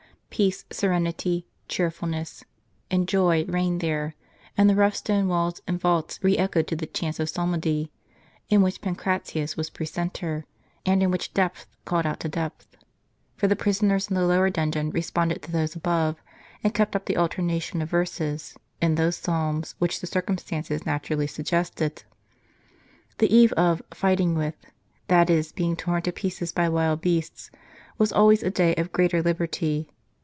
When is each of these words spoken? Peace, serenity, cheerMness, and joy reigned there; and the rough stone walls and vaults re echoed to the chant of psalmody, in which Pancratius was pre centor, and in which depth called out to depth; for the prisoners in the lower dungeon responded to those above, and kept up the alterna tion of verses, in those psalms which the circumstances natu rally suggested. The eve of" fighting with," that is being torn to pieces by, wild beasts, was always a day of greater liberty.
Peace, 0.33 0.63
serenity, 0.71 1.45
cheerMness, 1.67 2.43
and 2.89 3.07
joy 3.07 3.43
reigned 3.45 3.79
there; 3.81 4.15
and 4.57 4.67
the 4.69 4.73
rough 4.75 4.95
stone 4.95 5.27
walls 5.27 5.61
and 5.67 5.79
vaults 5.79 6.19
re 6.23 6.37
echoed 6.37 6.67
to 6.67 6.75
the 6.75 6.87
chant 6.87 7.19
of 7.19 7.29
psalmody, 7.29 7.91
in 8.49 8.61
which 8.63 8.79
Pancratius 8.81 9.55
was 9.57 9.69
pre 9.69 9.85
centor, 9.85 10.45
and 10.85 11.03
in 11.03 11.11
which 11.11 11.33
depth 11.33 11.67
called 11.83 12.05
out 12.05 12.21
to 12.21 12.29
depth; 12.29 12.75
for 13.35 13.47
the 13.47 13.57
prisoners 13.57 14.07
in 14.07 14.15
the 14.15 14.25
lower 14.25 14.49
dungeon 14.49 14.89
responded 14.89 15.41
to 15.43 15.51
those 15.51 15.75
above, 15.75 16.15
and 16.63 16.73
kept 16.73 16.95
up 16.95 17.05
the 17.05 17.17
alterna 17.17 17.61
tion 17.61 17.81
of 17.81 17.89
verses, 17.89 18.55
in 18.81 18.95
those 18.95 19.17
psalms 19.17 19.75
which 19.79 19.99
the 19.99 20.07
circumstances 20.07 20.83
natu 20.83 21.11
rally 21.11 21.27
suggested. 21.27 22.03
The 23.17 23.31
eve 23.35 23.51
of" 23.53 23.83
fighting 23.93 24.33
with," 24.35 24.55
that 25.09 25.29
is 25.29 25.51
being 25.51 25.75
torn 25.75 26.01
to 26.03 26.11
pieces 26.13 26.51
by, 26.53 26.67
wild 26.69 27.01
beasts, 27.01 27.51
was 27.99 28.13
always 28.13 28.41
a 28.41 28.49
day 28.49 28.73
of 28.75 28.93
greater 28.93 29.21
liberty. 29.21 29.89